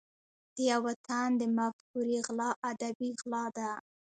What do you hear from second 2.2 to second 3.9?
غلا ادبي غلا ده.